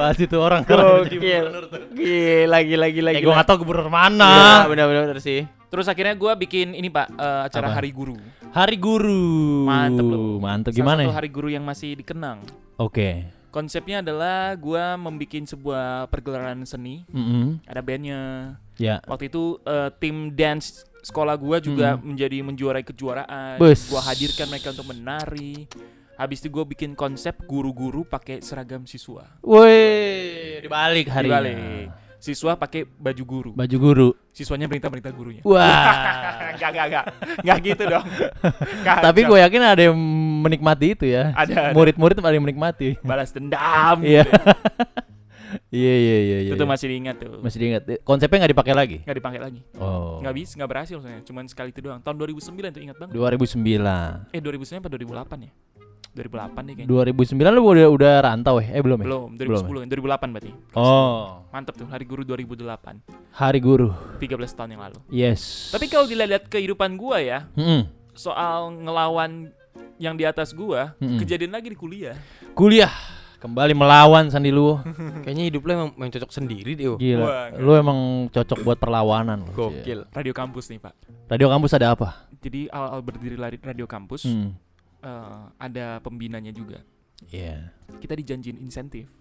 Pasti 0.00 0.24
tuh 0.24 0.40
orang 0.40 0.64
udah 0.64 1.04
jadi 1.04 1.20
gubernur 1.20 1.64
tuh. 1.68 1.84
Gila 1.92 2.58
gila 2.64 2.86
gila 2.88 3.10
Eh, 3.12 3.20
gila. 3.20 3.28
gue 3.28 3.32
gak 3.36 3.44
tau 3.44 3.60
gubernur 3.60 3.92
mana. 3.92 4.64
Iya, 4.64 4.72
benar-benar 4.72 5.20
sih. 5.20 5.44
Terus 5.68 5.84
akhirnya 5.84 6.16
gue 6.16 6.32
bikin 6.48 6.72
ini 6.72 6.88
pak 6.88 7.12
eh, 7.12 7.40
acara 7.44 7.68
Apa? 7.68 7.76
Hari 7.82 7.90
Guru. 7.92 8.16
Hari 8.54 8.76
Guru. 8.80 9.66
Mantep 9.68 10.06
loh. 10.06 10.38
Mantep 10.40 10.70
Salah 10.72 10.80
gimana 10.80 11.00
satu 11.02 11.10
ya? 11.10 11.14
Hari 11.20 11.28
Guru 11.28 11.48
yang 11.52 11.64
masih 11.66 11.90
dikenang. 11.98 12.38
Oke. 12.80 13.28
Konsepnya 13.52 14.00
adalah 14.02 14.54
gue 14.56 14.84
membuat 14.98 15.44
sebuah 15.46 16.08
pergelaran 16.08 16.64
seni. 16.64 17.04
Mm-mm. 17.12 17.60
Ada 17.68 17.80
bandnya. 17.84 18.20
Ya. 18.80 19.04
Waktu 19.04 19.28
itu 19.28 19.60
eh, 19.62 19.90
tim 20.00 20.32
dance 20.32 20.88
sekolah 21.04 21.36
gua 21.36 21.60
juga 21.60 21.94
Hmm. 21.94 22.10
menjadi 22.10 22.40
menjuarai 22.40 22.82
kejuaraan. 22.82 23.60
Bus. 23.60 23.92
Gua 23.92 24.00
hadirkan 24.00 24.48
mereka 24.48 24.72
untuk 24.72 24.88
menari. 24.88 25.68
Habis 26.14 26.40
itu 26.40 26.48
gua 26.48 26.64
bikin 26.64 26.94
konsep 26.94 27.36
guru-guru 27.44 28.02
pakai 28.02 28.40
seragam 28.40 28.86
siswa. 28.86 29.28
Woi, 29.42 30.58
dibalik 30.58 31.06
hari. 31.06 31.28
Dibalik. 31.28 31.90
Siswa 32.16 32.56
pakai 32.56 32.88
baju 32.88 33.24
guru. 33.28 33.50
Baju 33.52 33.76
guru. 33.76 34.08
Siswanya 34.32 34.64
perintah-perintah 34.64 35.12
gurunya. 35.12 35.44
Wah. 35.44 35.60
Enggak, 36.56 36.70
enggak, 36.72 36.86
enggak. 36.88 37.04
Enggak 37.44 37.58
gitu 37.60 37.82
dong. 37.84 38.06
Kacau. 38.88 39.04
Tapi 39.04 39.20
gue 39.28 39.38
yakin 39.44 39.60
ada 39.60 39.82
yang 39.92 39.98
menikmati 40.40 40.96
itu 40.96 41.04
ya. 41.04 41.36
ada, 41.36 41.68
ada. 41.68 41.76
Murid-murid 41.76 42.16
ada 42.16 42.32
yang 42.32 42.46
menikmati. 42.48 42.96
balas 43.04 43.28
dendam. 43.28 44.00
Iya. 44.00 44.24
gitu. 44.24 44.32
Iya 45.70 45.94
iya 45.94 46.16
iya 46.18 46.38
iya. 46.46 46.50
Itu 46.52 46.58
tuh 46.58 46.68
masih 46.68 46.86
diingat 46.90 47.16
tuh. 47.18 47.38
masih 47.42 47.58
diingat. 47.60 47.82
Konsepnya 48.02 48.44
nggak 48.44 48.52
dipakai 48.54 48.74
lagi. 48.74 48.98
Nggak 49.06 49.18
dipakai 49.18 49.40
lagi. 49.40 49.60
Oh. 49.78 50.18
Nggak 50.22 50.34
bisa, 50.34 50.52
nggak 50.58 50.70
berhasil 50.70 50.96
soalnya. 50.98 51.22
Cuman 51.22 51.44
sekali 51.46 51.70
itu 51.70 51.80
doang. 51.82 52.00
Tahun 52.02 52.16
2009 52.16 52.74
tuh 52.74 52.82
ingat 52.82 52.96
banget. 52.98 53.12
2009. 53.14 54.34
Eh 54.34 54.40
2009 54.42 54.80
apa 54.82 54.88
2008 54.90 55.46
ya? 55.46 55.52
2008 56.14 56.62
deh 56.62 56.74
kayaknya. 56.78 56.86
2009 56.86 57.56
lu 57.58 57.60
udah 57.66 57.88
udah 57.90 58.12
rantau 58.22 58.62
ya? 58.62 58.70
Eh 58.70 58.82
belum 58.86 58.98
ya? 59.02 59.06
Belum, 59.10 59.28
2010 59.34 59.82
kan 59.82 59.88
2008 59.90 60.30
berarti. 60.30 60.50
Oh. 60.78 61.42
Mantap 61.50 61.74
tuh, 61.74 61.86
Hari 61.90 62.06
Guru 62.06 62.22
2008. 62.22 63.02
Hari 63.34 63.58
Guru. 63.58 63.90
13 64.22 64.30
tahun 64.54 64.78
yang 64.78 64.82
lalu. 64.86 64.98
Yes. 65.10 65.74
Tapi 65.74 65.90
kalau 65.90 66.06
dilihat 66.06 66.46
kehidupan 66.46 66.94
gua 66.94 67.18
ya, 67.18 67.50
Mm-mm. 67.58 67.90
soal 68.14 68.70
ngelawan 68.78 69.50
yang 69.98 70.14
di 70.14 70.22
atas 70.22 70.54
gua, 70.54 70.94
Mm-mm. 71.02 71.18
kejadian 71.18 71.50
lagi 71.50 71.66
di 71.66 71.78
kuliah. 71.78 72.14
kuliah 72.54 72.94
kembali 73.44 73.76
melawan 73.76 74.32
Sandi 74.32 74.48
lu. 74.48 74.80
Kayaknya 75.24 75.44
hidup 75.52 75.62
lu 75.62 75.70
emang, 75.76 75.90
emang 75.92 76.08
cocok 76.08 76.32
sendiri 76.32 76.72
deh. 76.72 76.88
oh. 76.88 76.96
Gila. 76.96 77.20
Wah, 77.20 77.46
lu 77.52 77.72
emang 77.76 77.98
cocok 78.32 78.64
buat 78.64 78.80
perlawanan 78.80 79.44
lu. 79.44 79.52
Gokil. 79.52 80.08
Radio 80.08 80.32
kampus 80.32 80.72
nih, 80.72 80.80
Pak. 80.80 80.94
Radio 81.28 81.52
kampus 81.52 81.76
ada 81.76 81.92
apa? 81.92 82.24
Jadi 82.40 82.72
awal 82.72 83.04
berdiri 83.04 83.36
lari- 83.36 83.60
radio 83.60 83.84
kampus, 83.84 84.24
Hmm. 84.24 84.56
eh, 85.04 85.40
ada 85.60 86.00
pembinanya 86.00 86.50
juga. 86.50 86.80
Iya. 87.28 87.68
Kita 88.00 88.16
dijanjiin 88.16 88.56
insentif. 88.58 89.12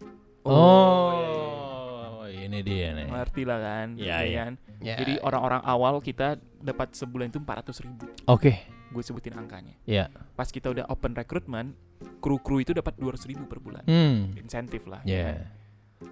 Oh, 0.43 2.23
ini 2.27 2.59
dia 2.63 2.91
nih. 2.91 3.07
Ngerti 3.07 3.43
lah 3.47 3.59
kan? 3.59 3.87
Iya, 3.95 4.07
ya 4.07 4.17
iya. 4.23 4.35
kan? 4.43 4.53
Ya. 4.83 4.95
Jadi 4.99 5.13
orang-orang 5.19 5.63
awal 5.63 5.99
kita 5.99 6.35
dapat 6.59 6.91
sebulan 6.91 7.31
itu 7.31 7.39
400 7.39 7.79
ribu. 7.79 8.03
Oke. 8.27 8.59
Gue 8.93 9.01
sebutin 9.01 9.33
angkanya. 9.33 9.73
Iya. 9.89 10.13
Pas 10.37 10.47
kita 10.47 10.69
udah 10.69 10.85
open 10.93 11.17
recruitment, 11.17 11.73
kru-kru 12.21 12.61
itu 12.61 12.71
dapat 12.77 12.93
200 13.01 13.25
ribu 13.25 13.49
per 13.49 13.57
bulan. 13.57 13.83
Hmm. 13.89 14.37
Insentif 14.37 14.85
lah. 14.85 15.01
Iya. 15.01 15.49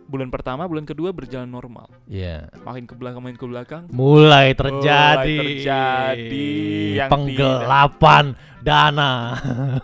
Bulan 0.05 0.27
pertama, 0.27 0.65
bulan 0.65 0.83
kedua 0.83 1.09
berjalan 1.11 1.47
normal. 1.47 1.87
Iya. 2.05 2.51
Makin 2.61 2.83
ke 2.83 2.93
belakang, 2.93 3.21
makin 3.21 3.37
ke 3.37 3.47
belakang. 3.47 3.83
Mulai 3.89 4.51
terjadi. 4.51 5.37
terjadi 5.37 6.49
yang 6.97 7.09
penggelapan 7.09 8.25
dana. 8.59 9.11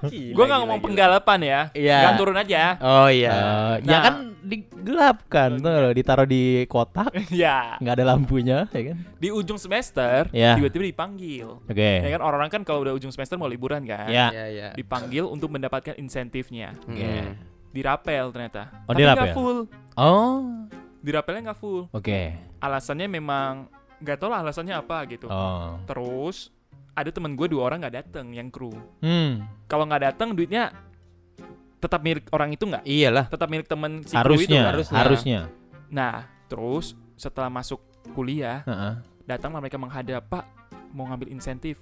Gue 0.07 0.43
nggak 0.43 0.59
ngomong 0.61 0.79
penggalapan 0.79 1.39
ya. 1.41 1.61
Iya. 1.71 1.97
Jangan 2.03 2.17
turun 2.17 2.37
aja. 2.37 2.63
Oh 2.79 3.09
iya. 3.09 3.31
Eh, 3.31 3.73
ya 3.83 3.89
Nah. 3.89 4.01
kan 4.03 4.15
digelapkan 4.47 5.49
tuh 5.59 5.71
loh, 5.73 5.91
ditaruh 5.91 6.23
di 6.23 6.43
kotak, 6.65 7.11
ya. 7.33 7.75
nggak 7.77 7.95
ada 7.97 8.05
lampunya, 8.05 8.63
ya 8.69 8.93
kan? 8.93 8.97
Di 9.17 9.27
ujung 9.27 9.57
semester, 9.57 10.31
Iya. 10.31 10.55
tiba-tiba 10.55 10.87
dipanggil. 10.87 11.47
Oke. 11.63 11.91
Ya 11.99 12.09
kan 12.09 12.21
orang-orang 12.21 12.47
kan 12.49 12.61
kalau 12.63 12.79
udah 12.81 12.93
ujung 12.93 13.11
semester 13.11 13.35
mau 13.35 13.47
liburan 13.47 13.83
kan. 13.83 14.07
Ya. 14.07 14.31
Iya 14.31 14.45
iya. 14.47 14.67
Dipanggil 14.71 15.25
untuk 15.25 15.49
mendapatkan 15.49 15.95
insentifnya. 15.95 16.71
Hmm. 16.85 16.93
Oke. 16.93 17.11
Dirapel 17.77 18.25
ternyata. 18.33 18.73
Oh, 18.89 18.97
Tapi 18.97 19.05
dirapel? 19.05 19.17
nggak 19.21 19.37
full. 19.37 19.57
Oh. 19.93 20.33
Dirapelnya 21.05 21.41
nggak 21.53 21.59
full. 21.61 21.81
Oke. 21.93 22.33
Alasannya 22.57 23.05
memang 23.05 23.69
nggak 24.01 24.17
tahu 24.17 24.29
lah 24.33 24.41
alasannya 24.41 24.73
apa 24.73 25.05
gitu. 25.13 25.29
Oh. 25.29 25.77
Terus 25.85 26.49
ada 26.97 27.13
temen 27.13 27.37
gue 27.37 27.45
dua 27.45 27.69
orang 27.69 27.85
nggak 27.85 27.95
dateng 28.01 28.33
yang 28.33 28.49
kru. 28.49 28.73
Hmm. 29.05 29.45
Kalau 29.69 29.85
nggak 29.85 30.09
dateng 30.09 30.33
duitnya 30.33 30.73
tetap 31.77 32.01
milik 32.01 32.25
orang 32.33 32.49
itu 32.57 32.65
nggak? 32.65 32.81
Iyalah. 32.81 33.25
Tetap 33.29 33.47
milik 33.53 33.69
temen 33.69 34.01
si 34.01 34.17
kru 34.17 34.33
itu 34.41 34.49
Harusnya? 34.57 34.61
Harusnya. 34.73 34.97
harusnya. 34.97 35.39
Nah, 35.93 36.25
terus 36.49 36.97
setelah 37.13 37.53
masuk 37.53 37.77
kuliah, 38.17 38.65
Heeh. 38.65 38.93
datanglah 39.29 39.61
mereka 39.61 39.77
menghadap, 39.77 40.25
Pak, 40.25 40.45
mau 40.89 41.05
ngambil 41.05 41.29
insentif. 41.29 41.77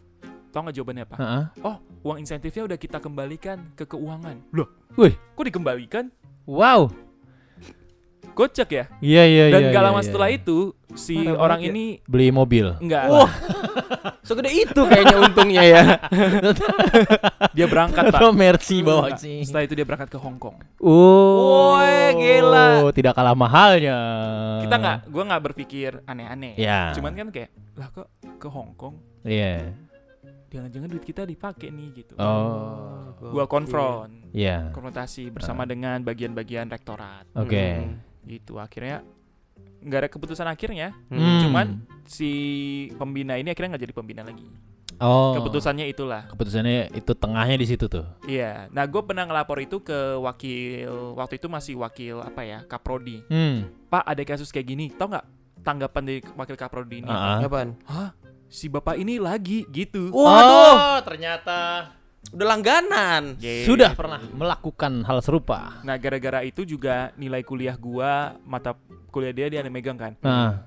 Tahu 0.56 0.72
nggak 0.72 0.78
jawabannya 0.80 1.04
apa? 1.04 1.16
Heeh. 1.20 1.44
Oh, 1.68 1.78
uang 2.08 2.18
insentifnya 2.24 2.64
udah 2.64 2.80
kita 2.80 3.04
kembalikan 3.04 3.76
ke 3.76 3.84
keuangan. 3.84 4.40
Loh, 4.56 4.72
Wih. 4.96 5.12
kok 5.12 5.44
dikembalikan? 5.44 6.08
Wow. 6.48 6.96
Kocak 8.32 8.72
ya? 8.72 8.88
Iya 9.04 9.24
iya 9.28 9.44
Dan 9.52 9.68
iya. 9.68 9.72
gak 9.76 9.84
iya, 9.84 9.88
lama 9.92 10.00
iya. 10.00 10.08
setelah 10.08 10.30
itu, 10.32 10.72
si 10.96 11.20
Parah 11.20 11.44
orang 11.44 11.60
ya. 11.60 11.68
ini 11.76 12.00
beli 12.08 12.32
mobil. 12.32 12.72
enggak 12.80 13.04
Wah. 13.12 13.32
Segede 14.24 14.52
itu 14.56 14.82
kayaknya 14.88 15.18
untungnya 15.28 15.64
ya. 15.68 15.84
dia 17.56 17.68
berangkat, 17.68 18.16
Pak. 18.16 18.20
Mercy 18.32 18.80
bawa 18.80 19.12
sih. 19.20 19.44
Setelah 19.44 19.68
itu 19.68 19.76
dia 19.76 19.84
berangkat 19.84 20.08
ke 20.08 20.20
Hong 20.24 20.40
Kong. 20.40 20.56
Oh. 20.80 21.76
Woi, 21.76 22.16
gila. 22.16 22.88
Tidak 22.96 23.12
kalah 23.12 23.36
mahalnya. 23.36 24.00
Kita 24.64 24.76
nggak, 24.80 24.98
gua 25.12 25.24
nggak 25.36 25.44
berpikir 25.52 26.00
aneh-aneh. 26.08 26.56
Ya. 26.56 26.96
Cuman 26.96 27.12
kan 27.12 27.28
kayak, 27.28 27.52
lah 27.76 27.92
kok 27.92 28.08
ke 28.40 28.48
Hong 28.48 28.72
Kong? 28.80 28.96
Iya. 29.28 29.85
Jangan-jangan 30.52 30.88
duit 30.88 31.06
kita 31.06 31.26
dipakai 31.26 31.74
nih 31.74 31.88
gitu. 32.06 32.14
Oh. 32.18 33.12
Gua 33.20 33.46
konfront, 33.50 34.12
Iya. 34.32 34.70
konfrontasi 34.72 35.34
bersama 35.34 35.66
dengan 35.68 36.00
bagian-bagian 36.06 36.70
rektorat. 36.70 37.28
Oke. 37.36 37.82
Hmm. 37.82 38.00
Gitu. 38.24 38.56
Akhirnya 38.62 39.04
nggak 39.86 40.00
ada 40.06 40.10
keputusan 40.10 40.48
akhirnya. 40.48 40.94
Hmm. 41.10 41.42
Cuman 41.46 41.66
si 42.06 42.32
pembina 42.96 43.38
ini 43.38 43.52
akhirnya 43.52 43.76
nggak 43.76 43.84
jadi 43.90 43.96
pembina 43.96 44.22
lagi. 44.24 44.46
Oh. 44.96 45.36
Keputusannya 45.36 45.92
itulah. 45.92 46.24
Keputusannya 46.32 46.96
itu 46.96 47.12
tengahnya 47.20 47.58
di 47.60 47.68
situ 47.68 47.92
tuh. 47.92 48.08
Iya. 48.24 48.72
Nah, 48.72 48.88
gue 48.88 49.02
pernah 49.04 49.28
ngelapor 49.28 49.60
itu 49.60 49.84
ke 49.84 50.16
wakil 50.24 50.88
waktu 51.20 51.36
itu 51.36 51.48
masih 51.52 51.74
wakil 51.76 52.24
apa 52.24 52.42
ya 52.48 52.60
Kaprodi. 52.64 53.20
Hmm. 53.28 53.68
Pak 53.92 54.04
ada 54.08 54.24
kasus 54.24 54.56
kayak 54.56 54.68
gini. 54.72 54.86
Tahu 54.96 55.12
nggak 55.12 55.26
tanggapan 55.68 56.04
dari 56.08 56.20
wakil 56.24 56.56
Kaprodi 56.56 57.04
ini? 57.04 57.12
Ah. 57.12 57.44
Apaan? 57.44 57.76
Hah? 57.90 58.10
Si 58.48 58.66
bapak 58.68 58.96
ini 58.96 59.18
lagi 59.18 59.66
gitu. 59.68 60.10
Waduh, 60.10 60.76
Oh, 60.76 60.98
ternyata 61.02 61.92
udah 62.32 62.48
langganan. 62.48 63.38
Gitu. 63.38 63.70
sudah 63.70 63.94
pernah 63.94 64.18
melakukan 64.32 65.04
hal 65.04 65.20
serupa. 65.22 65.80
Nah, 65.82 65.96
gara-gara 65.96 66.42
itu 66.42 66.64
juga 66.64 67.14
nilai 67.16 67.42
kuliah 67.42 67.76
gua, 67.76 68.34
mata 68.42 68.74
kuliah 69.10 69.32
dia 69.32 69.48
dia 69.48 69.60
ada 69.62 69.70
megang 69.70 69.96
kan. 69.96 70.14
Nah, 70.20 70.66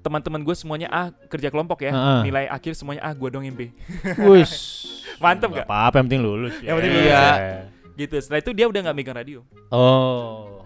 Teman-teman 0.00 0.38
gue 0.38 0.54
semuanya 0.54 0.86
A 0.86 1.10
kerja 1.26 1.50
kelompok 1.50 1.82
ya. 1.82 1.90
Heeh. 1.90 2.30
Nilai 2.30 2.46
akhir 2.46 2.78
semuanya 2.78 3.02
A, 3.02 3.10
gua 3.10 3.26
dong 3.26 3.42
yang 3.42 3.58
B. 3.58 3.74
wis. 4.30 4.86
Mantep 5.22 5.50
gak? 5.50 5.66
Apa-apa 5.66 5.98
yang 5.98 6.06
penting 6.06 6.22
lulus. 6.22 6.54
ya. 6.62 6.70
Yang 6.70 6.76
penting 6.78 6.92
Iya. 6.94 7.24
Gitu. 7.96 8.14
Setelah 8.22 8.38
itu 8.38 8.50
dia 8.54 8.66
udah 8.70 8.80
nggak 8.86 8.96
megang 8.96 9.18
radio. 9.18 9.40
Oh. 9.66 10.62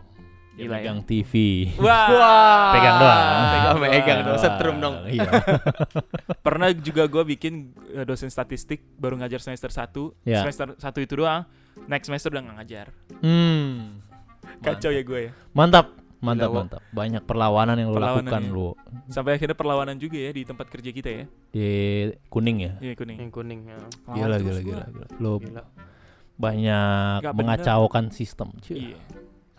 Gila 0.61 0.71
ya. 0.71 0.76
pegang 0.76 1.00
TV. 1.02 1.33
Wah. 1.76 2.71
Pegang 2.71 2.97
doang. 2.97 3.25
Pegang, 3.25 3.64
doang. 3.64 3.79
pegang 3.90 4.19
dong. 4.23 4.38
Setrum 4.38 4.76
dong. 4.79 4.97
Iya. 5.07 5.31
Pernah 6.47 6.69
juga 6.73 7.02
gue 7.05 7.23
bikin 7.31 7.55
eh, 7.93 8.05
dosen 8.05 8.29
statistik 8.29 8.85
baru 8.95 9.17
ngajar 9.17 9.40
semester 9.40 9.69
1 9.69 10.23
Ya. 10.23 10.40
Semester 10.40 10.76
1 10.76 10.85
itu 11.00 11.14
doang 11.17 11.45
Next 11.83 12.07
semester 12.07 12.29
udah 12.29 12.43
nggak 12.43 12.57
ngajar 12.59 12.87
Hmm. 13.19 14.00
Kacau 14.61 14.90
ya 14.90 15.00
gue 15.00 15.21
ya 15.23 15.33
Mantap. 15.50 15.97
Mantap, 16.21 16.52
Gila, 16.52 16.61
mantap. 16.61 16.83
Banyak 16.90 17.23
perlawanan 17.25 17.76
yang 17.76 17.88
lo 17.88 17.97
lakukan 17.97 18.43
ya. 18.43 18.52
lu 18.52 18.76
Sampai 19.09 19.35
akhirnya 19.35 19.57
perlawanan 19.57 19.97
juga 19.97 20.21
ya 20.21 20.31
di 20.31 20.45
tempat 20.45 20.69
kerja 20.69 20.90
kita 20.90 21.09
ya 21.09 21.25
di 21.49 21.69
kuning 22.29 22.59
ya. 22.61 22.73
Iya 22.79 22.93
kuning 22.93 23.17
Yang 23.19 23.33
kuning. 23.33 23.61
ya. 23.64 23.76
Gila, 24.07 24.37
gila, 24.38 24.61
gila, 24.61 24.85
gila. 24.87 25.07
Lo 25.17 25.40
Gila. 25.40 25.64
banyak 26.37 27.21
bener. 27.23 27.33
mengacaukan 27.33 28.05
sistem. 28.11 28.52
cuy. 28.61 28.93
Iya 28.93 28.99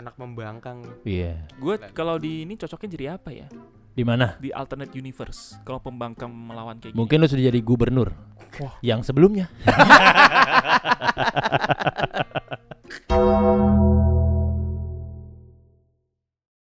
anak 0.01 0.17
membangkang. 0.17 0.81
Iya. 1.05 1.37
Yeah. 1.37 1.61
Gue 1.61 1.77
kalau 1.93 2.17
di 2.17 2.43
ini 2.43 2.57
cocoknya 2.57 2.89
jadi 2.89 3.05
apa 3.15 3.29
ya? 3.29 3.47
Di 3.91 4.03
mana? 4.07 4.39
Di 4.41 4.49
alternate 4.49 4.97
universe. 4.97 5.61
Kalau 5.61 5.77
pembangkang 5.83 6.31
melawan 6.33 6.81
kayak 6.81 6.97
Mungkin 6.97 7.21
gini. 7.21 7.27
lu 7.27 7.31
sudah 7.31 7.45
jadi 7.53 7.59
gubernur. 7.61 8.09
Wah. 8.59 8.75
Yang 8.81 9.13
sebelumnya. 9.13 9.47